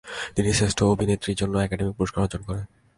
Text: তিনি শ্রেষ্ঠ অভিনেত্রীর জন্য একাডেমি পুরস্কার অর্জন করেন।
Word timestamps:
তিনি 0.35 0.49
শ্রেষ্ঠ 0.53 0.79
অভিনেত্রীর 0.93 1.39
জন্য 1.41 1.53
একাডেমি 1.57 1.91
পুরস্কার 1.97 2.23
অর্জন 2.23 2.41
করেন। 2.47 2.65